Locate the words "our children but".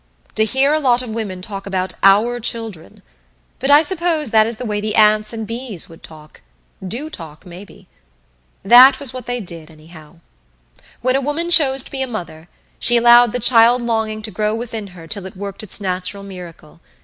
2.01-3.69